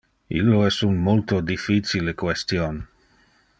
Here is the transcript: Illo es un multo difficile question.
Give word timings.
Illo 0.37 0.61
es 0.69 0.77
un 0.87 0.95
multo 1.09 1.41
difficile 1.51 2.17
question. 2.25 2.83